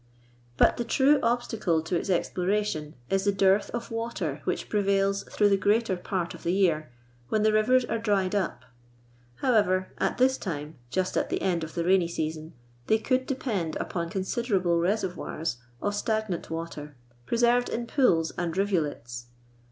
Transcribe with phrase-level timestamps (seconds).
[0.57, 2.73] But the true obstacle to its THREE ENGLISHMEN AND THREE RUSSIANS.
[2.73, 6.41] 71 sa> exploration is the dearth of water which prevails through the greater part of
[6.41, 6.89] the year,
[7.29, 8.65] when the rivers are dried up.
[9.41, 12.53] However, at this time, just at the end of the rainy season,
[12.87, 15.91] they could depend upon considerable reservoirs o.
[15.91, 16.95] stagnant water,
[17.27, 19.27] preserved in pools and rivu lets.